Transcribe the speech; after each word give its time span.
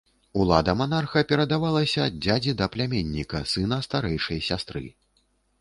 Улада 0.43 0.73
манарха 0.79 1.21
перадавалася 1.31 2.01
ад 2.11 2.17
дзядзі 2.27 2.55
да 2.63 2.71
пляменніка, 2.77 3.45
сына 3.55 3.81
старэйшай 3.89 4.45
сястры. 4.49 4.87